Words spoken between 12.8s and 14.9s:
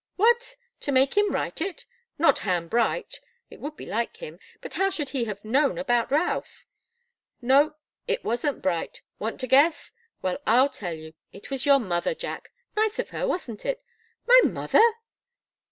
of her, wasn't it?" "My mother!"